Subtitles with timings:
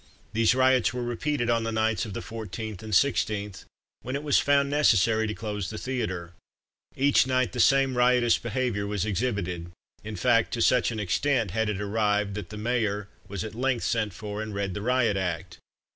[0.33, 3.65] These riots were repeated on the nights of the 14th and 16th,
[4.01, 6.33] when it was found necessary to close the theatre.
[6.95, 9.71] Each night the same riotous behaviour was exhibited.
[10.03, 13.83] In fact, to such an extent had it arrived that the Mayor was at length
[13.83, 15.59] sent for, and read the Riot Act.